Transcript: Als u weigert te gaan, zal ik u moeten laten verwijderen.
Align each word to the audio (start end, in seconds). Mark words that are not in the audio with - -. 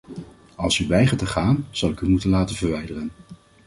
Als 0.55 0.79
u 0.79 0.87
weigert 0.87 1.19
te 1.19 1.25
gaan, 1.25 1.67
zal 1.71 1.89
ik 1.89 2.01
u 2.01 2.09
moeten 2.09 2.29
laten 2.29 2.55
verwijderen. 2.55 3.09